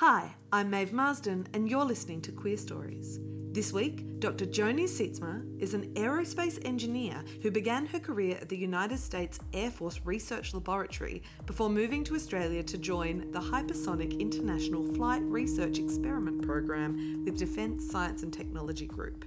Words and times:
Hi, 0.00 0.34
I'm 0.52 0.68
Maeve 0.68 0.92
Marsden, 0.92 1.48
and 1.54 1.70
you're 1.70 1.86
listening 1.86 2.20
to 2.20 2.30
Queerstories. 2.30 3.16
This 3.54 3.72
week, 3.72 4.20
Dr. 4.20 4.44
Joni 4.44 4.84
Sytsma 4.84 5.42
is 5.58 5.72
an 5.72 5.94
aerospace 5.94 6.62
engineer 6.66 7.24
who 7.40 7.50
began 7.50 7.86
her 7.86 7.98
career 7.98 8.36
at 8.38 8.50
the 8.50 8.58
United 8.58 8.98
States 8.98 9.40
Air 9.54 9.70
Force 9.70 9.98
Research 10.04 10.52
Laboratory 10.52 11.22
before 11.46 11.70
moving 11.70 12.04
to 12.04 12.14
Australia 12.14 12.62
to 12.64 12.76
join 12.76 13.32
the 13.32 13.40
Hypersonic 13.40 14.20
International 14.20 14.84
Flight 14.92 15.22
Research 15.22 15.78
Experiment 15.78 16.42
Program 16.42 17.24
with 17.24 17.38
Defence 17.38 17.90
Science 17.90 18.22
and 18.22 18.34
Technology 18.34 18.86
Group. 18.86 19.24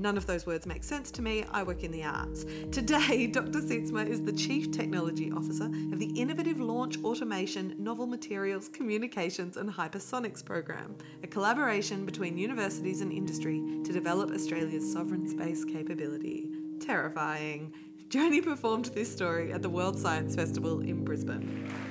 None 0.00 0.16
of 0.16 0.24
those 0.24 0.46
words 0.46 0.64
make 0.64 0.82
sense 0.82 1.10
to 1.10 1.20
me. 1.20 1.44
I 1.52 1.62
work 1.62 1.84
in 1.84 1.92
the 1.92 2.04
arts. 2.04 2.46
Today, 2.72 3.26
Dr. 3.30 3.60
Sytsma 3.60 4.08
is 4.08 4.22
the 4.22 4.32
Chief 4.32 4.70
Technology 4.70 5.30
Officer 5.30 5.66
of 5.66 5.98
the 5.98 6.10
Innovative 6.18 6.58
Launch 6.58 6.96
Automation, 7.04 7.74
Novel 7.78 8.06
Materials, 8.06 8.70
Communications 8.70 9.58
and 9.58 9.68
Hypersonics 9.68 10.42
Program, 10.42 10.96
a 11.22 11.26
collaboration 11.26 12.06
between 12.06 12.38
universities 12.38 13.02
and 13.02 13.12
industry 13.12 13.62
to 13.84 13.92
develop 13.92 14.30
Australia's 14.30 14.90
sovereign 14.90 15.28
space 15.28 15.66
capability. 15.66 16.48
Terrifying. 16.80 17.70
Joni 18.08 18.42
performed 18.42 18.86
this 18.86 19.12
story 19.12 19.52
at 19.52 19.60
the 19.60 19.68
World 19.68 19.98
Science 19.98 20.34
Festival 20.34 20.80
in 20.80 21.04
Brisbane. 21.04 21.89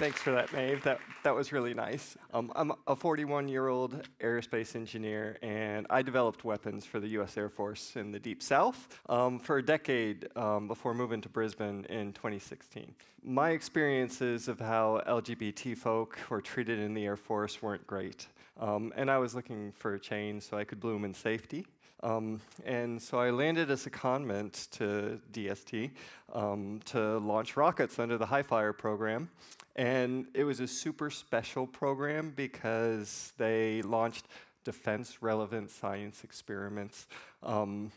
Thanks 0.00 0.22
for 0.22 0.30
that, 0.30 0.50
Maeve. 0.54 0.82
That, 0.84 0.98
that 1.24 1.34
was 1.34 1.52
really 1.52 1.74
nice. 1.74 2.16
Um, 2.32 2.50
I'm 2.56 2.72
a 2.86 2.96
41 2.96 3.48
year 3.48 3.68
old 3.68 4.08
aerospace 4.18 4.74
engineer, 4.74 5.36
and 5.42 5.86
I 5.90 6.00
developed 6.00 6.42
weapons 6.42 6.86
for 6.86 7.00
the 7.00 7.08
US 7.20 7.36
Air 7.36 7.50
Force 7.50 7.96
in 7.96 8.10
the 8.10 8.18
Deep 8.18 8.42
South 8.42 8.88
um, 9.10 9.38
for 9.38 9.58
a 9.58 9.62
decade 9.62 10.26
um, 10.36 10.68
before 10.68 10.94
moving 10.94 11.20
to 11.20 11.28
Brisbane 11.28 11.84
in 11.90 12.14
2016. 12.14 12.94
My 13.22 13.50
experiences 13.50 14.48
of 14.48 14.58
how 14.58 15.02
LGBT 15.06 15.76
folk 15.76 16.18
were 16.30 16.40
treated 16.40 16.78
in 16.78 16.94
the 16.94 17.04
Air 17.04 17.18
Force 17.18 17.60
weren't 17.60 17.86
great, 17.86 18.26
um, 18.58 18.94
and 18.96 19.10
I 19.10 19.18
was 19.18 19.34
looking 19.34 19.70
for 19.70 19.92
a 19.92 20.00
change 20.00 20.44
so 20.44 20.56
I 20.56 20.64
could 20.64 20.80
bloom 20.80 21.04
in 21.04 21.12
safety. 21.12 21.66
Um, 22.02 22.40
and 22.64 23.00
so 23.00 23.18
I 23.18 23.30
landed 23.30 23.70
as 23.70 23.86
a 23.86 23.90
secondment 23.90 24.70
to 24.70 25.20
DST 25.32 25.90
um, 26.32 26.80
to 26.86 27.18
launch 27.18 27.56
rockets 27.56 27.98
under 27.98 28.16
the 28.16 28.26
HiFire 28.26 28.76
program. 28.76 29.28
And 29.76 30.26
it 30.34 30.44
was 30.44 30.60
a 30.60 30.66
super 30.66 31.10
special 31.10 31.66
program 31.66 32.32
because 32.34 33.32
they 33.38 33.82
launched 33.82 34.26
defense 34.64 35.22
relevant 35.22 35.70
science 35.70 36.24
experiments 36.24 37.06
um, 37.42 37.90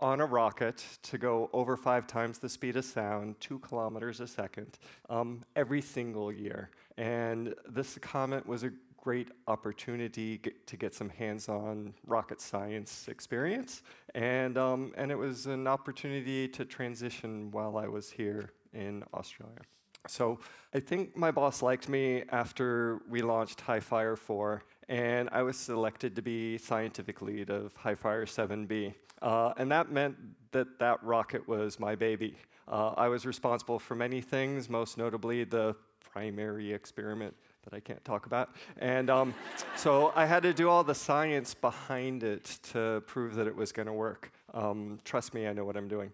on 0.00 0.20
a 0.20 0.26
rocket 0.26 0.84
to 1.02 1.18
go 1.18 1.48
over 1.52 1.76
five 1.76 2.06
times 2.06 2.38
the 2.38 2.48
speed 2.48 2.76
of 2.76 2.84
sound, 2.84 3.40
two 3.40 3.58
kilometers 3.60 4.20
a 4.20 4.26
second, 4.26 4.78
um, 5.08 5.44
every 5.54 5.80
single 5.80 6.30
year. 6.30 6.70
And 6.98 7.54
this 7.68 7.98
comet 7.98 8.46
was 8.46 8.64
a 8.64 8.70
great 9.06 9.28
opportunity 9.46 10.38
get, 10.38 10.66
to 10.66 10.76
get 10.76 10.92
some 10.92 11.08
hands-on 11.08 11.94
rocket 12.08 12.40
science 12.40 13.06
experience, 13.06 13.84
and 14.16 14.58
um, 14.58 14.92
and 14.96 15.12
it 15.12 15.18
was 15.26 15.46
an 15.46 15.68
opportunity 15.68 16.48
to 16.48 16.64
transition 16.64 17.48
while 17.52 17.78
I 17.78 17.86
was 17.86 18.10
here 18.10 18.50
in 18.72 19.04
Australia. 19.14 19.62
So 20.08 20.40
I 20.74 20.80
think 20.80 21.16
my 21.16 21.30
boss 21.30 21.62
liked 21.62 21.88
me 21.88 22.24
after 22.30 23.00
we 23.08 23.22
launched 23.22 23.58
HiFire 23.64 24.18
4, 24.18 24.64
and 24.88 25.28
I 25.30 25.42
was 25.42 25.56
selected 25.56 26.16
to 26.16 26.22
be 26.22 26.58
scientific 26.58 27.22
lead 27.22 27.48
of 27.48 27.78
HiFire 27.78 28.26
7B. 28.26 28.92
Uh, 29.22 29.52
and 29.56 29.70
that 29.70 29.92
meant 29.92 30.16
that 30.50 30.80
that 30.80 31.00
rocket 31.04 31.46
was 31.46 31.78
my 31.78 31.94
baby. 31.94 32.36
Uh, 32.66 32.88
I 32.96 33.06
was 33.06 33.24
responsible 33.24 33.78
for 33.78 33.94
many 33.94 34.20
things, 34.20 34.68
most 34.68 34.98
notably 34.98 35.44
the 35.44 35.76
primary 36.00 36.72
experiment 36.72 37.36
that 37.68 37.76
I 37.76 37.80
can't 37.80 38.04
talk 38.04 38.26
about. 38.26 38.50
And 38.78 39.10
um, 39.10 39.34
so 39.74 40.12
I 40.14 40.24
had 40.24 40.44
to 40.44 40.54
do 40.54 40.68
all 40.70 40.84
the 40.84 40.94
science 40.94 41.52
behind 41.52 42.22
it 42.22 42.58
to 42.70 43.02
prove 43.06 43.34
that 43.34 43.48
it 43.48 43.56
was 43.56 43.72
going 43.72 43.86
to 43.86 43.92
work. 43.92 44.30
Um, 44.54 45.00
trust 45.04 45.34
me, 45.34 45.48
I 45.48 45.52
know 45.52 45.64
what 45.64 45.76
I'm 45.76 45.88
doing. 45.88 46.12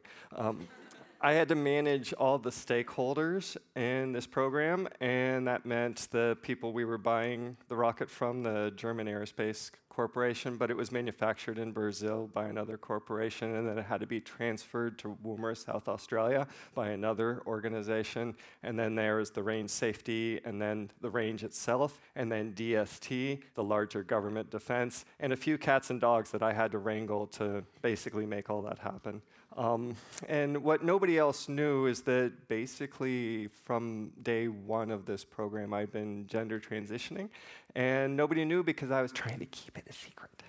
I 1.25 1.35
had 1.35 1.47
to 1.51 1.55
manage 1.55 2.13
all 2.15 2.37
the 2.37 2.51
stakeholders 2.51 3.57
in 3.77 4.11
this 4.11 4.27
program, 4.27 4.89
and 5.01 5.47
that 5.47 5.65
meant 5.65 6.09
the 6.11 6.37
people 6.43 6.73
we 6.73 6.85
were 6.85 6.99
buying 6.99 7.57
the 7.69 7.77
rocket 7.77 8.11
from, 8.11 8.43
the 8.43 8.73
German 8.75 9.07
Aerospace 9.07 9.71
Corporation, 9.89 10.57
but 10.57 10.69
it 10.69 10.77
was 10.77 10.91
manufactured 10.91 11.61
in 11.61 11.71
Brazil 11.71 12.29
by 12.35 12.47
another 12.47 12.77
corporation, 12.77 13.55
and 13.55 13.69
then 13.69 13.79
it 13.79 13.85
had 13.85 14.01
to 14.01 14.07
be 14.07 14.21
transferred 14.21 14.99
to 14.99 15.17
Woomera, 15.25 15.57
South 15.57 15.87
Australia, 15.87 16.49
by 16.75 16.89
another 16.89 17.41
organization. 17.47 18.35
And 18.65 18.77
then 18.77 18.97
there 18.97 19.21
is 19.21 19.31
the 19.31 19.45
range 19.45 19.71
safety, 19.71 20.41
and 20.45 20.61
then 20.61 20.91
the 21.03 21.11
range 21.11 21.45
itself, 21.45 22.01
and 22.17 22.33
then 22.33 22.53
DST, 22.53 23.43
the 23.55 23.63
larger 23.63 24.03
government 24.03 24.51
defense, 24.51 25.05
and 25.21 25.33
a 25.33 25.37
few 25.37 25.57
cats 25.57 25.91
and 25.91 26.01
dogs 26.01 26.33
that 26.33 26.43
I 26.43 26.53
had 26.53 26.73
to 26.73 26.79
wrangle 26.79 27.29
to 27.29 27.63
basically 27.81 28.27
make 28.27 28.51
all 28.51 28.63
that 28.63 28.81
happen. 28.81 29.23
Um, 29.57 29.97
and 30.29 30.63
what 30.63 30.83
nobody 30.83 31.19
else 31.19 31.49
knew 31.49 31.87
is 31.87 32.03
that 32.03 32.49
basically 32.49 33.49
from 33.65 34.13
day 34.23 34.49
one 34.49 34.91
of 34.91 35.05
this 35.05 35.25
program, 35.25 35.75
I've 35.75 35.93
been 35.93 36.27
gender 36.27 36.59
transitioning. 36.59 37.29
And 37.75 38.17
nobody 38.17 38.45
knew 38.45 38.63
because 38.63 38.91
I 38.91 39.03
was 39.03 39.13
trying 39.13 39.39
to 39.39 39.47
keep 39.47 39.79
it 39.79 39.85
a 39.89 39.93
secret. 39.93 40.42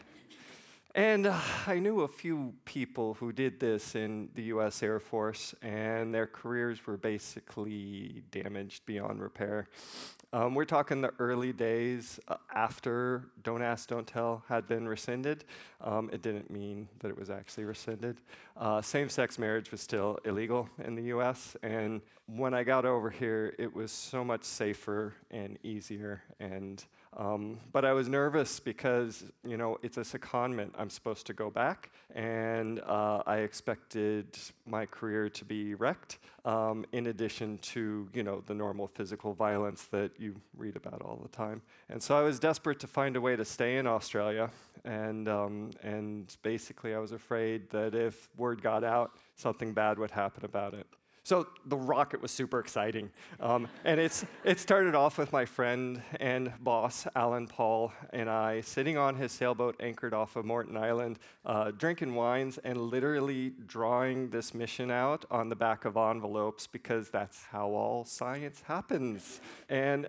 And 0.96 1.26
uh, 1.26 1.40
I 1.66 1.80
knew 1.80 2.02
a 2.02 2.08
few 2.08 2.54
people 2.66 3.16
who 3.16 3.32
did 3.32 3.60
this 3.60 3.96
in 3.96 4.30
the 4.36 4.44
US 4.44 4.84
Air 4.84 5.00
Force, 5.00 5.56
and 5.64 6.14
their 6.14 6.28
careers 6.28 6.86
were 6.86 6.98
basically 6.98 8.22
damaged 8.30 8.86
beyond 8.86 9.20
repair. 9.20 9.70
Um, 10.34 10.54
we're 10.54 10.66
talking 10.66 11.02
the 11.02 11.12
early 11.18 11.52
days 11.52 12.20
uh, 12.28 12.36
after 12.54 13.30
Don't 13.42 13.64
Ask, 13.64 13.90
Don't 13.90 14.06
Tell 14.06 14.44
had 14.48 14.68
been 14.68 14.88
rescinded. 14.88 15.46
Um, 15.82 16.12
it 16.14 16.22
didn't 16.22 16.52
mean 16.52 16.88
that 17.00 17.10
it 17.10 17.18
was 17.18 17.32
actually 17.32 17.66
rescinded. 17.66 18.22
Uh, 18.56 18.80
Same 18.80 19.10
sex 19.10 19.40
marriage 19.40 19.72
was 19.72 19.82
still 19.82 20.20
illegal 20.26 20.70
in 20.86 20.94
the 20.94 21.06
US, 21.06 21.58
and 21.64 22.02
when 22.28 22.54
I 22.54 22.64
got 22.64 22.86
over 22.86 23.10
here, 23.10 23.56
it 23.58 23.76
was 23.76 23.92
so 23.92 24.24
much 24.24 24.44
safer 24.44 25.16
and 25.32 25.58
easier 25.64 26.22
and 26.40 26.86
um, 27.18 27.60
but 27.72 27.86
I 27.86 27.94
was 27.94 28.10
nervous 28.10 28.60
because, 28.60 29.26
you 29.46 29.58
know, 29.58 29.78
it's 29.84 29.98
a 29.98 30.02
secondment. 30.02 30.72
I'm 30.84 30.90
supposed 30.90 31.26
to 31.28 31.34
go 31.34 31.50
back, 31.50 31.92
and 32.14 32.82
uh, 32.82 33.24
I 33.26 33.38
expected 33.38 34.38
my 34.66 34.86
career 34.86 35.30
to 35.30 35.46
be 35.46 35.76
wrecked, 35.76 36.20
um, 36.44 36.86
in 36.92 37.08
addition 37.08 37.58
to, 37.60 38.10
you 38.14 38.22
know, 38.22 38.42
the 38.46 38.54
normal 38.54 38.88
physical 38.88 39.34
violence 39.34 39.84
that 39.96 40.12
you 40.20 40.36
read 40.58 40.76
about 40.76 41.02
all 41.02 41.22
the 41.24 41.30
time. 41.30 41.62
And 41.88 42.04
so 42.04 42.18
I 42.18 42.22
was 42.22 42.38
desperate 42.38 42.82
to 42.82 42.88
find 42.88 43.16
a 43.16 43.22
way 43.22 43.38
to 43.38 43.46
stay 43.46 43.78
in 43.78 43.88
Australia, 43.88 44.50
and, 44.84 45.30
um, 45.30 45.70
and 45.84 46.36
basically 46.44 46.94
I 46.94 47.00
was 47.00 47.14
afraid 47.14 47.70
that 47.70 47.96
if 47.96 48.28
word 48.36 48.62
got 48.62 48.84
out, 48.84 49.12
something 49.38 49.72
bad 49.72 49.98
would 50.00 50.12
happen 50.12 50.44
about 50.44 50.74
it. 50.74 50.88
So 51.26 51.48
the 51.66 51.78
rocket 51.78 52.22
was 52.22 52.32
super 52.32 52.60
exciting. 52.60 53.10
Um, 53.40 53.70
and 53.86 53.98
it's, 53.98 54.26
it 54.44 54.60
started 54.60 54.94
off 54.94 55.18
with 55.18 55.32
my 55.32 55.46
friend 55.46 56.02
and 56.20 56.52
boss, 56.60 57.08
Alan 57.16 57.48
Paul, 57.48 57.94
and 58.12 58.30
I 58.30 58.60
sitting 58.60 58.98
on 58.98 59.16
his 59.16 59.32
sailboat 59.32 59.78
anchored 59.80 60.14
off 60.14 60.36
of 60.36 60.44
Moreton 60.44 60.76
Island, 60.76 61.20
uh, 61.46 61.72
drinking 61.72 62.14
wines 62.14 62.58
and 62.66 62.78
literally 62.78 63.54
drawing 63.66 64.32
this 64.32 64.54
mission 64.54 64.92
out 64.92 65.24
on 65.32 65.48
the 65.48 65.56
back 65.56 65.86
of 65.86 65.96
envelopes 65.96 66.68
because 66.68 67.10
that's 67.10 67.44
how 67.44 67.70
all 67.70 68.04
science 68.04 68.62
happens. 68.68 69.40
And 69.70 70.08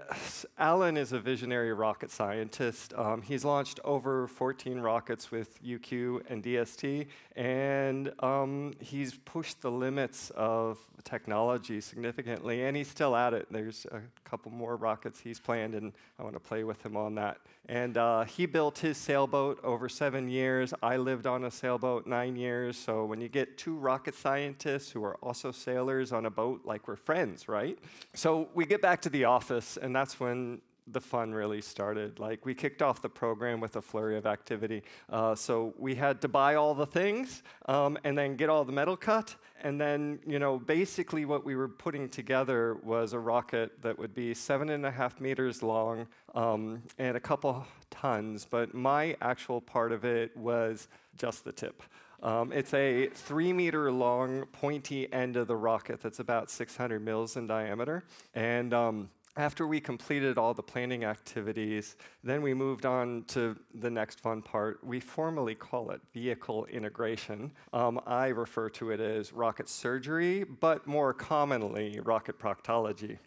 Alan 0.58 0.96
is 0.96 1.12
a 1.12 1.20
visionary 1.20 1.72
rocket 1.72 2.10
scientist. 2.10 2.92
Um, 2.96 3.22
he's 3.22 3.44
launched 3.44 3.78
over 3.84 4.26
14 4.26 4.80
rockets 4.80 5.30
with 5.30 5.62
UQ 5.62 6.22
and 6.28 6.42
DST, 6.42 7.06
and 7.36 8.12
um, 8.18 8.72
he's 8.80 9.14
pushed 9.24 9.60
the 9.60 9.70
limits 9.70 10.30
of 10.30 10.78
technology 11.04 11.80
significantly, 11.80 12.64
and 12.64 12.76
he's 12.76 12.88
still 12.88 13.14
at 13.14 13.34
it. 13.34 13.46
There's 13.50 13.86
a 13.92 14.00
couple 14.28 14.50
more 14.50 14.76
rockets 14.76 15.20
he's 15.20 15.38
planned, 15.38 15.74
and 15.74 15.92
I 16.18 16.22
want 16.22 16.34
to 16.34 16.40
play 16.40 16.64
with 16.64 16.84
him 16.84 16.96
on 16.96 17.14
that. 17.16 17.38
And 17.68 17.96
uh, 17.96 18.24
he 18.24 18.46
built 18.46 18.78
his 18.78 18.96
sailboat 18.96 19.60
over 19.62 19.88
seven 19.88 20.28
years. 20.28 20.74
I 20.82 20.96
lived 20.96 21.26
on 21.26 21.44
a 21.44 21.50
sailboat 21.50 22.06
nine 22.06 22.36
years. 22.36 22.76
So 22.76 23.04
when 23.04 23.20
you 23.20 23.28
get 23.28 23.56
two 23.56 23.76
rocket 23.76 24.14
scientists 24.14 24.90
who 24.90 25.04
are 25.04 25.16
also 25.22 25.52
sailors 25.52 26.12
on 26.12 26.26
a 26.26 26.30
boat, 26.30 26.62
like 26.64 26.88
we're 26.88 26.96
friends, 26.96 27.48
right? 27.48 27.78
So 28.14 28.48
we 28.54 28.66
get 28.66 28.82
back 28.82 29.00
to 29.02 29.08
the 29.08 29.24
office, 29.24 29.76
and 29.76 29.94
that's 29.94 30.18
when 30.18 30.60
the 30.86 31.00
fun 31.00 31.32
really 31.32 31.60
started. 31.60 32.18
Like 32.18 32.44
we 32.44 32.54
kicked 32.54 32.82
off 32.82 33.00
the 33.00 33.08
program 33.08 33.60
with 33.60 33.76
a 33.76 33.82
flurry 33.82 34.16
of 34.16 34.26
activity. 34.26 34.82
Uh, 35.08 35.34
so 35.34 35.74
we 35.78 35.94
had 35.94 36.20
to 36.22 36.28
buy 36.28 36.54
all 36.56 36.74
the 36.74 36.86
things 36.86 37.42
um, 37.66 37.96
and 38.04 38.16
then 38.16 38.36
get 38.36 38.48
all 38.48 38.64
the 38.64 38.72
metal 38.72 38.96
cut. 38.96 39.34
And 39.62 39.80
then, 39.80 40.18
you 40.26 40.38
know, 40.38 40.58
basically 40.58 41.24
what 41.24 41.44
we 41.44 41.56
were 41.56 41.68
putting 41.68 42.08
together 42.08 42.74
was 42.82 43.14
a 43.14 43.18
rocket 43.18 43.80
that 43.82 43.98
would 43.98 44.14
be 44.14 44.34
seven 44.34 44.68
and 44.68 44.84
a 44.84 44.90
half 44.90 45.20
meters 45.20 45.62
long 45.62 46.06
um, 46.34 46.82
and 46.98 47.16
a 47.16 47.20
couple 47.20 47.66
tons. 47.90 48.46
But 48.48 48.74
my 48.74 49.16
actual 49.22 49.60
part 49.60 49.92
of 49.92 50.04
it 50.04 50.36
was 50.36 50.88
just 51.16 51.44
the 51.44 51.52
tip. 51.52 51.82
Um, 52.22 52.52
it's 52.52 52.72
a 52.72 53.08
three 53.08 53.52
meter 53.52 53.92
long 53.92 54.46
pointy 54.46 55.12
end 55.12 55.36
of 55.36 55.46
the 55.46 55.56
rocket 55.56 56.00
that's 56.00 56.20
about 56.20 56.50
600 56.50 57.04
mils 57.04 57.36
in 57.36 57.46
diameter. 57.46 58.04
And 58.34 58.72
um, 58.72 59.10
after 59.36 59.66
we 59.66 59.80
completed 59.80 60.38
all 60.38 60.54
the 60.54 60.62
planning 60.62 61.04
activities, 61.04 61.96
then 62.22 62.40
we 62.40 62.54
moved 62.54 62.86
on 62.86 63.24
to 63.28 63.56
the 63.74 63.90
next 63.90 64.20
fun 64.20 64.42
part. 64.42 64.78
We 64.84 65.00
formally 65.00 65.56
call 65.56 65.90
it 65.90 66.00
vehicle 66.12 66.66
integration. 66.66 67.50
Um, 67.72 68.00
I 68.06 68.28
refer 68.28 68.68
to 68.70 68.90
it 68.90 69.00
as 69.00 69.32
rocket 69.32 69.68
surgery, 69.68 70.44
but 70.44 70.86
more 70.86 71.12
commonly, 71.12 71.98
rocket 72.04 72.38
proctology. 72.38 73.18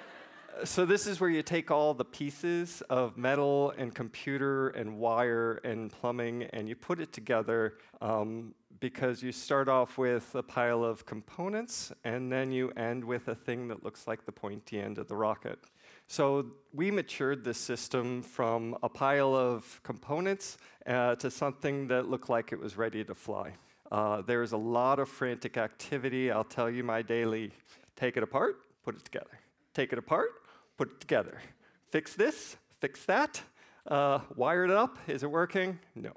so, 0.64 0.84
this 0.84 1.06
is 1.06 1.20
where 1.20 1.30
you 1.30 1.42
take 1.42 1.70
all 1.70 1.94
the 1.94 2.04
pieces 2.04 2.82
of 2.90 3.16
metal 3.16 3.72
and 3.78 3.94
computer 3.94 4.70
and 4.70 4.98
wire 4.98 5.60
and 5.64 5.92
plumbing 5.92 6.44
and 6.52 6.68
you 6.68 6.74
put 6.74 6.98
it 6.98 7.12
together 7.12 7.74
um, 8.00 8.54
because 8.84 9.22
you 9.22 9.32
start 9.32 9.66
off 9.66 9.96
with 9.96 10.34
a 10.34 10.42
pile 10.42 10.84
of 10.84 11.06
components 11.06 11.90
and 12.04 12.30
then 12.30 12.52
you 12.52 12.68
end 12.76 13.02
with 13.02 13.28
a 13.28 13.34
thing 13.34 13.66
that 13.66 13.82
looks 13.82 14.06
like 14.06 14.26
the 14.26 14.30
pointy 14.30 14.78
end 14.78 14.98
of 14.98 15.08
the 15.08 15.16
rocket. 15.16 15.58
So 16.06 16.50
we 16.74 16.90
matured 16.90 17.44
this 17.44 17.56
system 17.56 18.20
from 18.20 18.76
a 18.82 18.90
pile 18.90 19.34
of 19.34 19.80
components 19.82 20.58
uh, 20.86 21.14
to 21.14 21.30
something 21.30 21.88
that 21.88 22.10
looked 22.10 22.28
like 22.28 22.52
it 22.52 22.60
was 22.60 22.76
ready 22.76 23.02
to 23.04 23.14
fly. 23.14 23.54
Uh, 23.90 24.20
there's 24.20 24.52
a 24.52 24.58
lot 24.58 24.98
of 24.98 25.08
frantic 25.08 25.56
activity. 25.56 26.30
I'll 26.30 26.44
tell 26.44 26.68
you 26.68 26.84
my 26.84 27.00
daily 27.00 27.52
take 27.96 28.18
it 28.18 28.22
apart, 28.22 28.56
put 28.84 28.96
it 28.96 29.04
together. 29.06 29.40
Take 29.72 29.94
it 29.94 29.98
apart, 29.98 30.28
put 30.76 30.90
it 30.90 31.00
together. 31.00 31.40
Fix 31.88 32.12
this, 32.12 32.58
fix 32.82 33.06
that. 33.06 33.40
Uh, 33.86 34.18
wire 34.36 34.66
it 34.66 34.70
up. 34.70 34.98
Is 35.06 35.22
it 35.22 35.30
working? 35.30 35.78
No. 35.94 36.12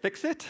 Fix 0.00 0.22
it. 0.22 0.46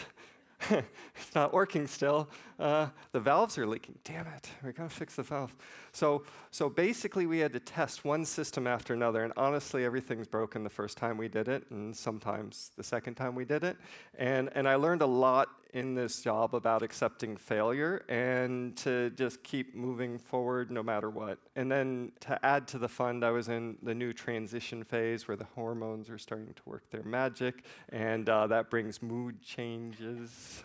it's 0.71 1.35
not 1.35 1.53
working 1.53 1.87
still. 1.87 2.29
Uh, 2.59 2.89
the 3.13 3.21
valves 3.21 3.59
are 3.59 3.67
leaking. 3.67 3.99
Damn 4.05 4.27
it, 4.29 4.49
we 4.65 4.73
gotta 4.73 4.89
fix 4.89 5.17
the 5.17 5.23
valve. 5.23 5.55
So, 5.93 6.25
so 6.51 6.69
basically, 6.69 7.27
we 7.27 7.39
had 7.39 7.53
to 7.53 7.61
test 7.61 8.05
one 8.05 8.25
system 8.25 8.67
after 8.67 8.95
another, 8.95 9.25
and 9.25 9.33
honestly, 9.37 9.85
everything's 9.85 10.29
broken 10.29 10.65
the 10.65 10.71
first 10.71 10.97
time 10.97 11.17
we 11.17 11.29
did 11.29 11.49
it, 11.49 11.65
and 11.71 11.95
sometimes 11.95 12.71
the 12.77 12.85
second 12.85 13.15
time 13.15 13.35
we 13.35 13.45
did 13.45 13.65
it. 13.65 13.77
And, 14.19 14.51
and 14.55 14.69
I 14.69 14.77
learned 14.77 15.03
a 15.03 15.07
lot 15.07 15.49
in 15.75 15.95
this 15.95 16.23
job 16.23 16.55
about 16.55 16.83
accepting 16.83 17.37
failure 17.37 18.05
and 18.09 18.77
to 18.77 19.11
just 19.11 19.43
keep 19.43 19.75
moving 19.75 20.19
forward 20.19 20.71
no 20.71 20.85
matter 20.85 21.11
what. 21.11 21.39
And 21.57 21.71
then 21.71 22.13
to 22.21 22.43
add 22.47 22.69
to 22.69 22.79
the 22.79 22.89
fund, 22.89 23.25
I 23.25 23.33
was 23.33 23.49
in 23.49 23.77
the 23.83 23.95
new 23.95 24.13
transition 24.13 24.85
phase 24.85 25.27
where 25.27 25.37
the 25.37 25.49
hormones 25.57 26.09
are 26.09 26.19
starting 26.19 26.55
to 26.55 26.63
work 26.65 26.89
their 26.91 27.03
magic, 27.03 27.65
and 27.89 28.29
uh, 28.29 28.47
that 28.47 28.71
brings 28.71 29.03
mood 29.03 29.43
changes 29.43 30.63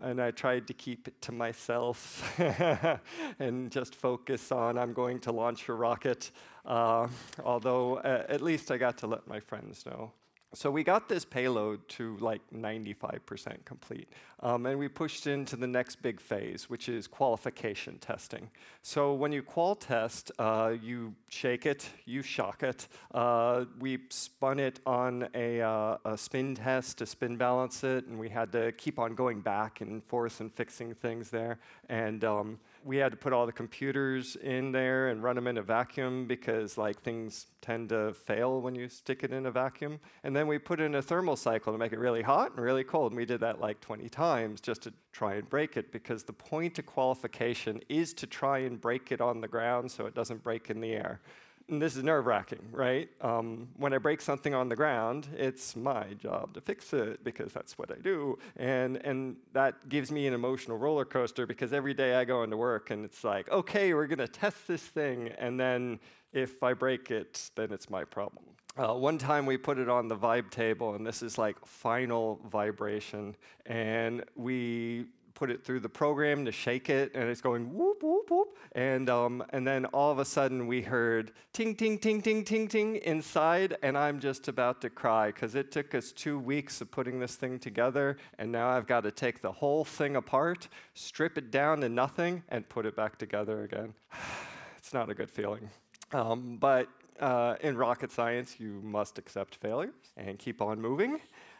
and 0.00 0.20
I 0.20 0.32
tried 0.32 0.66
to 0.66 0.74
keep 0.74 1.06
it 1.06 1.20
to 1.22 1.32
myself 1.32 2.36
and 3.38 3.70
just 3.70 3.94
focus 3.94 4.50
on 4.50 4.76
I'm 4.76 4.92
going 4.92 5.20
to 5.20 5.32
launch 5.32 5.68
a 5.68 5.74
rocket. 5.74 6.32
Uh, 6.64 7.06
although 7.44 7.98
uh, 7.98 8.24
at 8.28 8.40
least 8.40 8.72
I 8.72 8.78
got 8.78 8.98
to 8.98 9.06
let 9.06 9.28
my 9.28 9.38
friends 9.38 9.86
know. 9.86 10.12
So 10.54 10.70
we 10.70 10.84
got 10.84 11.08
this 11.08 11.24
payload 11.24 11.88
to 11.90 12.18
like 12.18 12.42
95% 12.54 13.64
complete. 13.64 14.08
Um, 14.40 14.66
and 14.66 14.78
we 14.78 14.86
pushed 14.88 15.26
into 15.26 15.56
the 15.56 15.66
next 15.66 16.02
big 16.02 16.20
phase, 16.20 16.68
which 16.68 16.90
is 16.90 17.06
qualification 17.06 17.96
testing. 17.98 18.50
So 18.82 19.14
when 19.14 19.32
you 19.32 19.42
qual 19.42 19.74
test, 19.74 20.30
uh, 20.38 20.74
you 20.82 21.14
shake 21.28 21.64
it, 21.64 21.88
you 22.04 22.20
shock 22.22 22.62
it. 22.62 22.86
Uh, 23.14 23.64
we 23.78 24.00
spun 24.10 24.58
it 24.58 24.80
on 24.84 25.26
a, 25.34 25.62
uh, 25.62 25.96
a, 26.04 26.18
spin 26.18 26.54
test 26.54 26.98
to 26.98 27.06
spin 27.06 27.38
balance 27.38 27.82
it, 27.82 28.06
and 28.06 28.18
we 28.18 28.28
had 28.28 28.52
to 28.52 28.72
keep 28.72 28.98
on 28.98 29.14
going 29.14 29.40
back 29.40 29.80
and 29.80 30.04
forth 30.04 30.40
and 30.40 30.52
fixing 30.52 30.94
things 30.94 31.30
there. 31.30 31.60
And 31.88 32.24
um, 32.24 32.58
we 32.84 32.96
had 32.96 33.12
to 33.12 33.16
put 33.16 33.32
all 33.32 33.46
the 33.46 33.52
computers 33.52 34.36
in 34.36 34.72
there 34.72 35.08
and 35.08 35.22
run 35.22 35.36
them 35.36 35.46
in 35.46 35.58
a 35.58 35.62
vacuum 35.62 36.26
because 36.26 36.76
like 36.76 37.00
things 37.02 37.46
tend 37.60 37.90
to 37.90 38.12
fail 38.12 38.60
when 38.60 38.74
you 38.74 38.88
stick 38.88 39.22
it 39.22 39.32
in 39.32 39.46
a 39.46 39.50
vacuum. 39.50 40.00
And 40.24 40.34
then 40.34 40.46
we 40.46 40.58
put 40.58 40.80
in 40.80 40.94
a 40.94 41.02
thermal 41.02 41.36
cycle 41.36 41.72
to 41.72 41.78
make 41.78 41.92
it 41.92 41.98
really 41.98 42.22
hot 42.22 42.52
and 42.52 42.60
really 42.60 42.84
cold. 42.84 43.12
And 43.12 43.16
we 43.16 43.24
did 43.24 43.40
that 43.40 43.60
like 43.60 43.80
20 43.80 44.08
times 44.08 44.60
just 44.60 44.82
to 44.82 44.92
try 45.12 45.34
and 45.34 45.48
break 45.48 45.76
it 45.76 45.92
because 45.92 46.24
the 46.24 46.32
point 46.32 46.78
of 46.78 46.86
qualification 46.86 47.80
is 47.88 48.12
to 48.14 48.26
try 48.26 48.58
and 48.58 48.80
break 48.80 49.12
it 49.12 49.20
on 49.20 49.40
the 49.40 49.48
ground 49.48 49.90
so 49.90 50.06
it 50.06 50.14
doesn't 50.14 50.42
break 50.42 50.70
in 50.70 50.80
the 50.80 50.92
air 50.92 51.20
and 51.68 51.80
this 51.80 51.96
is 51.96 52.02
nerve 52.02 52.26
wracking, 52.26 52.68
right? 52.70 53.08
Um, 53.20 53.68
when 53.76 53.92
I 53.92 53.98
break 53.98 54.20
something 54.20 54.54
on 54.54 54.68
the 54.68 54.76
ground, 54.76 55.28
it's 55.36 55.76
my 55.76 56.14
job 56.14 56.54
to 56.54 56.60
fix 56.60 56.92
it 56.92 57.24
because 57.24 57.52
that's 57.52 57.78
what 57.78 57.90
I 57.90 58.00
do. 58.00 58.38
And, 58.56 58.96
and 58.98 59.36
that 59.52 59.88
gives 59.88 60.10
me 60.10 60.26
an 60.26 60.34
emotional 60.34 60.78
roller 60.78 61.04
coaster 61.04 61.46
because 61.46 61.72
every 61.72 61.94
day 61.94 62.16
I 62.16 62.24
go 62.24 62.42
into 62.42 62.56
work 62.56 62.90
and 62.90 63.04
it's 63.04 63.24
like, 63.24 63.50
okay, 63.50 63.94
we're 63.94 64.06
going 64.06 64.18
to 64.18 64.28
test 64.28 64.66
this 64.66 64.82
thing. 64.82 65.28
And 65.38 65.58
then 65.58 66.00
if 66.32 66.62
I 66.62 66.74
break 66.74 67.10
it, 67.10 67.50
then 67.54 67.72
it's 67.72 67.88
my 67.90 68.04
problem. 68.04 68.44
Uh, 68.76 68.94
one 68.94 69.18
time 69.18 69.44
we 69.44 69.58
put 69.58 69.78
it 69.78 69.90
on 69.90 70.08
the 70.08 70.16
vibe 70.16 70.50
table, 70.50 70.94
and 70.94 71.06
this 71.06 71.22
is 71.22 71.36
like 71.36 71.56
final 71.66 72.40
vibration, 72.50 73.36
and 73.66 74.24
we 74.34 75.04
put 75.42 75.50
it 75.50 75.64
through 75.64 75.80
the 75.80 75.88
program 75.88 76.44
to 76.44 76.52
shake 76.52 76.88
it, 76.88 77.10
and 77.16 77.28
it's 77.28 77.40
going 77.40 77.74
whoop, 77.74 78.00
whoop, 78.00 78.30
whoop. 78.30 78.56
And, 78.76 79.10
um, 79.10 79.42
and 79.50 79.66
then 79.66 79.86
all 79.86 80.12
of 80.12 80.20
a 80.20 80.24
sudden 80.24 80.68
we 80.68 80.82
heard 80.82 81.32
ting, 81.52 81.74
ting, 81.74 81.98
ting, 81.98 82.22
ting, 82.22 82.44
ting, 82.44 82.68
ting 82.68 82.94
inside, 82.94 83.76
and 83.82 83.98
I'm 83.98 84.20
just 84.20 84.46
about 84.46 84.80
to 84.82 84.88
cry 84.88 85.32
because 85.32 85.56
it 85.56 85.72
took 85.72 85.96
us 85.96 86.12
two 86.12 86.38
weeks 86.38 86.80
of 86.80 86.92
putting 86.92 87.18
this 87.18 87.34
thing 87.34 87.58
together, 87.58 88.18
and 88.38 88.52
now 88.52 88.68
I've 88.68 88.86
got 88.86 89.00
to 89.00 89.10
take 89.10 89.42
the 89.42 89.50
whole 89.50 89.84
thing 89.84 90.14
apart, 90.14 90.68
strip 90.94 91.36
it 91.36 91.50
down 91.50 91.80
to 91.80 91.88
nothing, 91.88 92.44
and 92.48 92.68
put 92.68 92.86
it 92.86 92.94
back 92.94 93.18
together 93.18 93.64
again. 93.64 93.94
it's 94.78 94.94
not 94.94 95.10
a 95.10 95.14
good 95.14 95.28
feeling. 95.28 95.70
Um, 96.12 96.56
but 96.60 96.86
uh, 97.18 97.56
in 97.62 97.76
rocket 97.76 98.12
science, 98.12 98.60
you 98.60 98.80
must 98.84 99.18
accept 99.18 99.56
failures 99.56 100.12
and 100.16 100.38
keep 100.38 100.62
on 100.62 100.80
moving. 100.80 101.18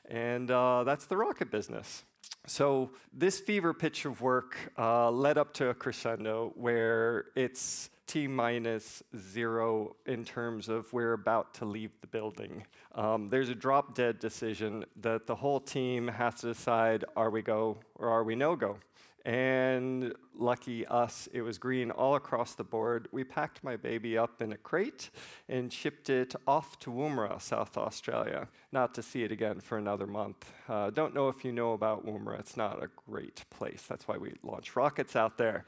And 0.09 0.53
uh, 0.53 0.85
that's 0.85 1.07
the 1.07 1.17
rocket 1.17 1.51
business. 1.51 2.05
So 2.47 2.91
this 3.13 3.39
fever 3.39 3.73
pitch 3.73 4.05
of 4.05 4.21
work 4.21 4.73
uh, 4.77 5.11
led 5.11 5.39
up 5.39 5.55
to 5.55 5.69
a 5.69 5.75
crescendo 5.75 6.53
where 6.57 7.27
it's 7.37 7.89
T 8.07 8.27
minus 8.27 9.03
zero 9.17 9.97
in 10.07 10.25
terms 10.25 10.69
of 10.69 10.93
we're 10.93 11.13
about 11.13 11.55
to 11.55 11.65
leave 11.65 11.93
the 12.01 12.09
building. 12.09 12.67
Um, 12.95 13.29
there's 13.29 13.49
a 13.49 13.55
drop 13.55 13.95
dead 13.95 14.19
decision 14.19 14.85
that 15.01 15.27
the 15.27 15.37
whole 15.37 15.61
team 15.61 16.09
has 16.09 16.35
to 16.41 16.49
decide 16.49 17.05
are 17.17 17.31
we 17.31 17.43
go 17.43 17.79
or 17.95 18.11
are 18.11 18.25
we 18.25 18.35
no 18.35 18.57
go? 18.57 18.77
And 19.25 20.15
lucky 20.35 20.85
us, 20.87 21.29
it 21.33 21.43
was 21.43 21.57
green 21.57 21.93
all 21.93 22.17
across 22.17 22.55
the 22.55 22.65
board. 22.65 23.07
We 23.13 23.23
packed 23.23 23.63
my 23.63 23.77
baby 23.77 24.19
up 24.19 24.43
in 24.43 24.53
a 24.53 24.57
crate 24.57 25.11
and 25.49 25.73
shipped 25.73 26.11
it 26.11 26.35
off 26.47 26.79
to 26.81 26.91
Woomera, 26.91 27.41
South 27.41 27.77
Australia, 27.77 28.49
not 28.73 28.95
to 28.95 29.03
see 29.03 29.23
it 29.23 29.31
again 29.31 29.61
for 29.61 29.79
another 29.79 30.09
month. 30.09 30.53
Uh, 30.69 30.91
don't 30.91 31.15
know 31.15 31.29
if 31.29 31.45
you 31.45 31.53
know 31.53 31.73
about 31.73 32.05
Woomera, 32.05 32.41
it's 32.41 32.57
not 32.57 32.83
a 32.83 32.89
great 33.09 33.45
place. 33.51 33.85
That's 33.89 34.09
why 34.09 34.17
we 34.17 34.35
launch 34.43 34.75
rockets 34.75 35.15
out 35.15 35.39
there. 35.39 35.67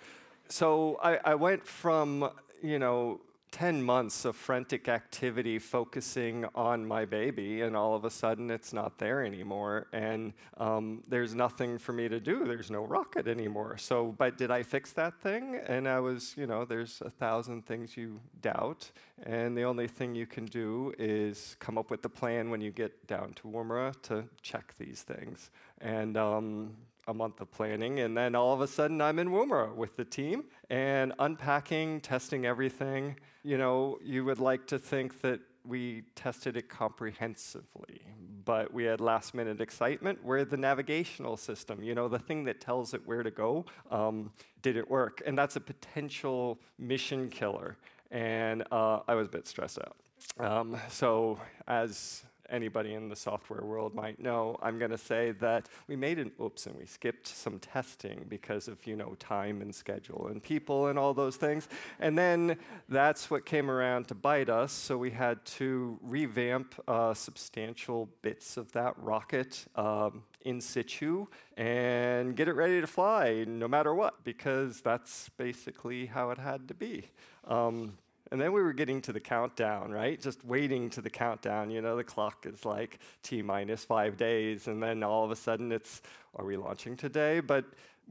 So 0.48 0.98
I, 1.02 1.18
I 1.24 1.34
went 1.36 1.64
from, 1.64 2.30
you 2.60 2.80
know, 2.80 3.20
10 3.54 3.80
months 3.80 4.24
of 4.24 4.34
frantic 4.34 4.88
activity 4.88 5.60
focusing 5.60 6.44
on 6.56 6.84
my 6.84 7.04
baby, 7.04 7.62
and 7.62 7.76
all 7.76 7.94
of 7.94 8.04
a 8.04 8.10
sudden 8.10 8.50
it's 8.50 8.72
not 8.72 8.98
there 8.98 9.24
anymore. 9.24 9.86
And 9.92 10.32
um, 10.58 11.04
there's 11.06 11.36
nothing 11.36 11.78
for 11.78 11.92
me 11.92 12.08
to 12.08 12.18
do. 12.18 12.44
There's 12.46 12.68
no 12.68 12.84
rocket 12.84 13.28
anymore. 13.28 13.78
So, 13.78 14.12
but 14.18 14.36
did 14.36 14.50
I 14.50 14.64
fix 14.64 14.90
that 14.94 15.20
thing? 15.20 15.60
And 15.68 15.86
I 15.86 16.00
was, 16.00 16.34
you 16.36 16.48
know, 16.48 16.64
there's 16.64 17.00
a 17.00 17.10
thousand 17.10 17.64
things 17.64 17.96
you 17.96 18.18
doubt. 18.42 18.90
And 19.22 19.56
the 19.56 19.62
only 19.62 19.86
thing 19.86 20.16
you 20.16 20.26
can 20.26 20.46
do 20.46 20.92
is 20.98 21.54
come 21.60 21.78
up 21.78 21.92
with 21.92 22.02
the 22.02 22.08
plan 22.08 22.50
when 22.50 22.60
you 22.60 22.72
get 22.72 23.06
down 23.06 23.34
to 23.34 23.42
Woomera 23.44 23.94
to 24.02 24.24
check 24.42 24.74
these 24.80 25.02
things. 25.02 25.52
And 25.80 26.16
um, 26.16 26.74
a 27.06 27.14
month 27.14 27.40
of 27.40 27.50
planning, 27.50 28.00
and 28.00 28.16
then 28.16 28.34
all 28.34 28.52
of 28.52 28.60
a 28.60 28.66
sudden 28.66 29.00
I'm 29.00 29.18
in 29.18 29.28
Woomera 29.28 29.74
with 29.74 29.96
the 29.96 30.04
team 30.04 30.44
and 30.70 31.12
unpacking, 31.18 32.00
testing 32.00 32.46
everything. 32.46 33.16
You 33.42 33.58
know, 33.58 33.98
you 34.02 34.24
would 34.24 34.40
like 34.40 34.66
to 34.68 34.78
think 34.78 35.20
that 35.20 35.40
we 35.66 36.02
tested 36.14 36.56
it 36.56 36.68
comprehensively, 36.68 38.02
but 38.44 38.72
we 38.72 38.84
had 38.84 39.00
last 39.00 39.34
minute 39.34 39.60
excitement 39.60 40.22
where 40.22 40.44
the 40.44 40.56
navigational 40.56 41.36
system, 41.36 41.82
you 41.82 41.94
know, 41.94 42.08
the 42.08 42.18
thing 42.18 42.44
that 42.44 42.60
tells 42.60 42.92
it 42.92 43.06
where 43.06 43.22
to 43.22 43.30
go, 43.30 43.64
um, 43.90 44.30
didn't 44.62 44.90
work. 44.90 45.22
And 45.26 45.36
that's 45.36 45.56
a 45.56 45.60
potential 45.60 46.58
mission 46.78 47.30
killer. 47.30 47.76
And 48.10 48.62
uh, 48.70 49.00
I 49.08 49.14
was 49.14 49.26
a 49.26 49.30
bit 49.30 49.46
stressed 49.46 49.78
out. 49.78 49.96
Um, 50.38 50.76
so, 50.88 51.38
as 51.66 52.24
anybody 52.54 52.94
in 52.94 53.08
the 53.08 53.16
software 53.16 53.62
world 53.62 53.94
might 53.94 54.20
know, 54.20 54.56
I'm 54.62 54.78
going 54.78 54.92
to 54.92 54.98
say 54.98 55.32
that 55.40 55.68
we 55.88 55.96
made 55.96 56.18
an 56.18 56.30
oops 56.40 56.66
and 56.66 56.76
we 56.76 56.86
skipped 56.86 57.26
some 57.26 57.58
testing 57.58 58.26
because 58.28 58.68
of, 58.68 58.86
you 58.86 58.96
know, 58.96 59.14
time 59.18 59.60
and 59.60 59.74
schedule 59.74 60.28
and 60.28 60.42
people 60.42 60.86
and 60.86 60.98
all 60.98 61.12
those 61.12 61.36
things. 61.36 61.68
And 61.98 62.16
then 62.16 62.56
that's 62.88 63.30
what 63.30 63.44
came 63.44 63.70
around 63.70 64.08
to 64.08 64.14
bite 64.14 64.48
us. 64.48 64.72
So 64.72 64.96
we 64.96 65.10
had 65.10 65.44
to 65.58 65.98
revamp 66.00 66.74
uh, 66.86 67.12
substantial 67.14 68.08
bits 68.22 68.56
of 68.56 68.72
that 68.72 68.94
rocket 68.98 69.64
um, 69.74 70.22
in 70.42 70.60
situ 70.60 71.26
and 71.56 72.36
get 72.36 72.48
it 72.48 72.54
ready 72.54 72.80
to 72.80 72.86
fly 72.86 73.44
no 73.46 73.66
matter 73.66 73.94
what, 73.94 74.22
because 74.24 74.80
that's 74.80 75.28
basically 75.36 76.06
how 76.06 76.30
it 76.30 76.38
had 76.38 76.68
to 76.68 76.74
be. 76.74 77.10
Um, 77.46 77.98
and 78.30 78.40
then 78.40 78.52
we 78.52 78.62
were 78.62 78.72
getting 78.72 79.00
to 79.02 79.12
the 79.12 79.20
countdown, 79.20 79.90
right? 79.90 80.20
Just 80.20 80.44
waiting 80.44 80.88
to 80.90 81.02
the 81.02 81.10
countdown. 81.10 81.70
You 81.70 81.82
know, 81.82 81.96
the 81.96 82.04
clock 82.04 82.46
is 82.46 82.64
like 82.64 82.98
T 83.22 83.42
minus 83.42 83.84
five 83.84 84.16
days. 84.16 84.66
And 84.66 84.82
then 84.82 85.02
all 85.02 85.24
of 85.24 85.30
a 85.30 85.36
sudden 85.36 85.70
it's, 85.72 86.00
are 86.36 86.44
we 86.44 86.56
launching 86.56 86.96
today? 86.96 87.40
But 87.40 87.66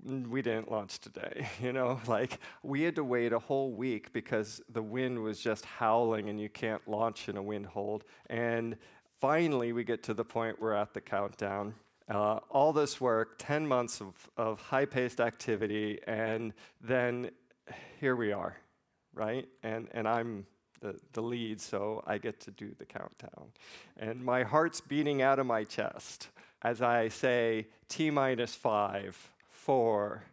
we 0.05 0.41
didn't 0.41 0.71
launch 0.71 0.99
today. 0.99 1.47
You 1.61 1.73
know, 1.73 1.99
like 2.07 2.39
we 2.61 2.83
had 2.83 2.95
to 2.95 3.03
wait 3.03 3.33
a 3.33 3.39
whole 3.39 3.71
week 3.71 4.13
because 4.13 4.61
the 4.69 4.83
wind 4.83 5.21
was 5.21 5.39
just 5.39 5.65
howling 5.65 6.29
and 6.29 6.39
you 6.39 6.49
can't 6.49 6.87
launch 6.87 7.27
in 7.27 7.37
a 7.37 7.43
wind 7.43 7.65
hold. 7.65 8.03
And 8.29 8.77
finally, 9.19 9.73
we 9.73 9.83
get 9.83 10.03
to 10.03 10.13
the 10.13 10.25
point 10.25 10.61
we're 10.61 10.73
at 10.73 10.93
the 10.93 11.01
countdown. 11.01 11.73
Uh, 12.09 12.39
all 12.49 12.73
this 12.73 12.99
work, 13.01 13.35
10 13.39 13.65
months 13.65 14.01
of, 14.01 14.29
of 14.35 14.59
high 14.59 14.85
paced 14.85 15.21
activity, 15.21 15.99
and 16.05 16.53
then 16.81 17.31
here 17.99 18.15
we 18.15 18.33
are 18.33 18.57
right? 19.13 19.47
And, 19.63 19.87
and 19.91 20.07
I'm 20.07 20.45
the, 20.81 20.95
the 21.13 21.21
lead, 21.21 21.61
so 21.61 22.03
I 22.05 22.17
get 22.17 22.39
to 22.41 22.51
do 22.51 22.75
the 22.77 22.85
countdown. 22.85 23.51
And 23.97 24.23
my 24.23 24.43
heart's 24.43 24.81
beating 24.81 25.21
out 25.21 25.39
of 25.39 25.45
my 25.45 25.63
chest 25.63 26.29
as 26.61 26.81
I 26.81 27.09
say 27.09 27.67
T 27.89 28.09
minus 28.09 28.55
five, 28.55 29.31
four, 29.49 30.23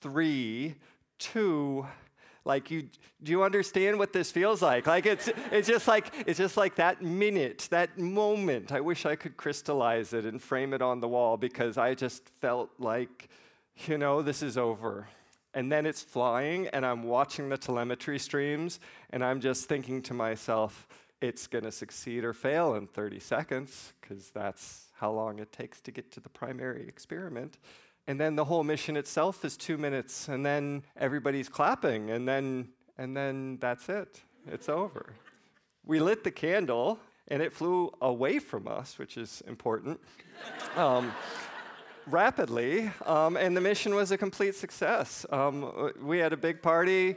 three, 0.00 0.76
two, 1.18 1.86
like 2.44 2.70
you 2.70 2.88
do 3.22 3.32
you 3.32 3.42
understand 3.42 3.98
what 3.98 4.12
this 4.12 4.30
feels 4.30 4.62
like 4.62 4.86
like 4.86 5.04
it's 5.04 5.28
it's 5.52 5.68
just 5.68 5.86
like 5.86 6.12
it's 6.26 6.38
just 6.38 6.56
like 6.56 6.76
that 6.76 7.02
minute 7.02 7.68
that 7.70 7.98
moment 7.98 8.72
i 8.72 8.80
wish 8.80 9.04
i 9.04 9.14
could 9.14 9.36
crystallize 9.36 10.14
it 10.14 10.24
and 10.24 10.40
frame 10.40 10.72
it 10.72 10.80
on 10.80 11.00
the 11.00 11.08
wall 11.08 11.36
because 11.36 11.76
i 11.76 11.94
just 11.94 12.26
felt 12.40 12.70
like 12.78 13.28
you 13.86 13.98
know 13.98 14.22
this 14.22 14.42
is 14.42 14.56
over 14.56 15.08
and 15.54 15.70
then 15.72 15.86
it's 15.86 16.02
flying, 16.02 16.68
and 16.68 16.84
I'm 16.84 17.02
watching 17.02 17.48
the 17.48 17.56
telemetry 17.56 18.18
streams, 18.18 18.80
and 19.10 19.24
I'm 19.24 19.40
just 19.40 19.68
thinking 19.68 20.02
to 20.02 20.14
myself, 20.14 20.86
it's 21.20 21.46
going 21.46 21.64
to 21.64 21.72
succeed 21.72 22.24
or 22.24 22.32
fail 22.32 22.74
in 22.74 22.86
30 22.86 23.18
seconds, 23.20 23.92
because 24.00 24.30
that's 24.30 24.86
how 24.94 25.10
long 25.10 25.38
it 25.38 25.52
takes 25.52 25.80
to 25.82 25.90
get 25.90 26.12
to 26.12 26.20
the 26.20 26.28
primary 26.28 26.86
experiment. 26.86 27.58
And 28.06 28.20
then 28.20 28.36
the 28.36 28.44
whole 28.44 28.64
mission 28.64 28.96
itself 28.96 29.44
is 29.44 29.56
two 29.56 29.78
minutes, 29.78 30.28
and 30.28 30.44
then 30.44 30.82
everybody's 30.96 31.48
clapping, 31.48 32.10
and 32.10 32.26
then, 32.26 32.68
and 32.96 33.16
then 33.16 33.58
that's 33.60 33.88
it. 33.88 34.22
It's 34.46 34.68
over. 34.68 35.14
We 35.84 36.00
lit 36.00 36.24
the 36.24 36.30
candle, 36.30 36.98
and 37.28 37.42
it 37.42 37.52
flew 37.52 37.92
away 38.00 38.38
from 38.38 38.66
us, 38.68 38.98
which 38.98 39.16
is 39.16 39.42
important. 39.46 40.00
Um, 40.76 41.12
rapidly, 42.10 42.90
um, 43.06 43.36
and 43.36 43.56
the 43.56 43.60
mission 43.60 43.94
was 43.94 44.10
a 44.10 44.18
complete 44.18 44.54
success. 44.54 45.26
Um, 45.30 45.92
we 46.02 46.18
had 46.18 46.32
a 46.32 46.36
big 46.36 46.62
party, 46.62 47.16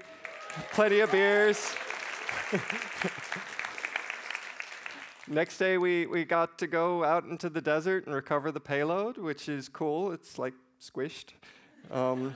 plenty 0.71 1.00
of 1.00 1.12
beers. 1.12 1.74
Next 5.27 5.57
day, 5.57 5.77
we, 5.77 6.07
we 6.07 6.25
got 6.25 6.57
to 6.60 6.67
go 6.67 7.03
out 7.03 7.24
into 7.24 7.50
the 7.50 7.62
desert 7.62 8.05
and 8.05 8.13
recover 8.13 8.51
the 8.51 8.60
payload, 8.60 9.17
which 9.17 9.48
is 9.48 9.69
cool. 9.69 10.12
It's 10.12 10.38
like 10.38 10.53
squished. 10.81 11.33
Um, 11.89 12.36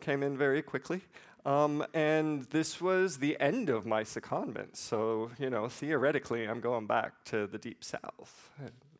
came 0.00 0.22
in 0.22 0.36
very 0.36 0.60
quickly. 0.60 1.00
Um, 1.46 1.84
and 1.94 2.44
this 2.44 2.80
was 2.80 3.18
the 3.18 3.38
end 3.40 3.68
of 3.70 3.86
my 3.86 4.02
secondment. 4.02 4.76
So, 4.76 5.30
you 5.38 5.50
know, 5.50 5.68
theoretically, 5.68 6.44
I'm 6.44 6.60
going 6.60 6.86
back 6.86 7.24
to 7.26 7.46
the 7.46 7.58
deep 7.58 7.84
south 7.84 8.50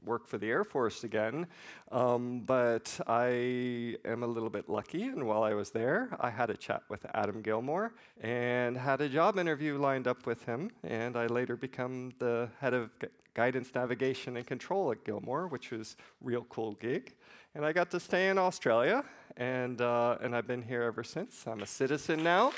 work 0.07 0.29
for 0.29 0.39
the 0.39 0.49
Air 0.51 0.65
Force 0.65 1.05
again. 1.05 1.47
Um, 1.91 2.41
but 2.41 3.01
I 3.07 3.97
am 4.05 4.23
a 4.23 4.27
little 4.27 4.51
bit 4.51 4.69
lucky, 4.69 5.05
and 5.05 5.27
while 5.27 5.43
I 5.43 5.55
was 5.55 5.71
there, 5.71 6.17
I 6.21 6.31
had 6.31 6.51
a 6.51 6.57
chat 6.57 6.83
with 6.89 7.07
Adam 7.15 7.43
Gilmour 7.43 7.93
and 8.21 8.77
had 8.77 9.01
a 9.01 9.09
job 9.09 9.39
interview 9.39 9.79
lined 9.79 10.07
up 10.07 10.27
with 10.27 10.45
him. 10.45 10.71
And 10.83 11.17
I 11.17 11.27
later 11.27 11.57
become 11.57 12.13
the 12.19 12.49
head 12.61 12.75
of 12.75 12.91
gu- 12.99 13.09
guidance, 13.35 13.75
navigation, 13.75 14.37
and 14.37 14.47
control 14.47 14.91
at 14.93 15.05
Gilmour, 15.05 15.49
which 15.51 15.71
was 15.71 15.97
a 15.99 16.25
real 16.25 16.45
cool 16.49 16.73
gig. 16.75 17.15
And 17.55 17.65
I 17.65 17.73
got 17.73 17.91
to 17.91 18.01
stay 18.01 18.29
in 18.31 18.39
Australia, 18.39 19.05
and 19.37 19.81
uh, 19.81 20.19
and 20.21 20.35
I've 20.35 20.47
been 20.47 20.63
here 20.63 20.83
ever 20.83 21.05
since. 21.05 21.47
I'm 21.47 21.61
a 21.61 21.67
citizen 21.67 22.23
now. 22.25 22.53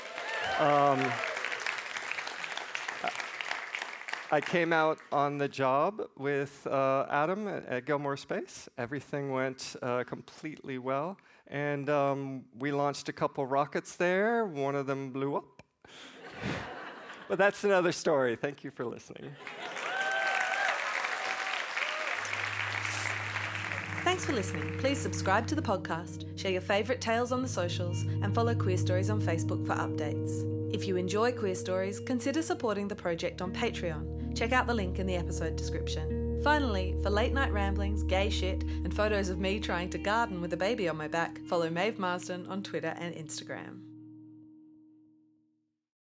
Um, 0.59 0.99
I 4.29 4.41
came 4.41 4.73
out 4.73 4.97
on 5.13 5.37
the 5.37 5.47
job 5.47 6.01
with 6.17 6.67
uh, 6.67 7.05
Adam 7.09 7.47
at, 7.47 7.65
at, 7.65 7.85
Gilmour 7.85 8.17
Space. 8.17 8.67
Everything 8.77 9.31
went 9.31 9.77
uh, 9.81 10.03
completely 10.03 10.77
well. 10.77 11.17
And 11.47 11.89
um, 11.89 12.43
we 12.59 12.73
launched 12.73 13.07
a 13.07 13.13
couple 13.13 13.45
rockets 13.45 13.95
there. 13.95 14.45
One 14.45 14.75
of 14.75 14.85
them 14.85 15.11
blew 15.11 15.37
up. 15.37 15.63
but 17.29 17.37
that's 17.37 17.63
another 17.63 17.93
story. 17.93 18.35
Thank 18.35 18.65
you 18.65 18.71
for 18.71 18.85
listening. 18.85 19.31
Thanks 24.03 24.25
for 24.25 24.33
listening. 24.33 24.77
Please 24.77 24.97
subscribe 24.97 25.47
to 25.47 25.55
the 25.55 25.61
podcast, 25.61 26.37
share 26.37 26.51
your 26.51 26.61
favourite 26.61 26.99
tales 26.99 27.31
on 27.31 27.41
the 27.41 27.47
socials, 27.47 28.03
and 28.03 28.35
follow 28.35 28.53
Queerstories 28.53 29.09
on 29.09 29.21
Facebook 29.21 29.65
for 29.65 29.75
updates. 29.75 30.43
If 30.73 30.85
you 30.85 30.97
enjoy 30.97 31.31
Queerstories, 31.31 32.05
consider 32.05 32.41
supporting 32.41 32.89
the 32.89 32.95
project 32.95 33.41
on 33.41 33.53
Patreon 33.53 34.16
Check 34.37 34.53
out 34.53 34.67
the 34.67 34.73
link 34.75 34.99
in 34.99 35.07
the 35.07 35.15
episode 35.15 35.55
description. 35.55 36.39
Finally, 36.43 36.95
for 37.01 37.09
late 37.09 37.33
night 37.33 37.51
ramblings, 37.51 38.03
gay 38.03 38.29
shit, 38.29 38.61
and 38.83 38.93
photos 38.93 39.29
of 39.29 39.39
me 39.39 39.59
trying 39.59 39.89
to 39.89 39.97
garden 39.97 40.41
with 40.41 40.53
a 40.53 40.57
baby 40.57 40.87
on 40.87 40.95
my 40.95 41.07
back, 41.07 41.41
follow 41.45 41.71
Maeve 41.71 41.97
Marsden 41.97 42.45
on 42.45 42.61
Twitter 42.61 42.93
and 42.99 43.15
Instagram. 43.15 43.86